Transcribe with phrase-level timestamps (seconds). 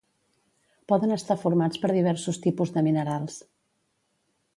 [0.91, 3.37] Poden estar formats per diversos tipus de minerals.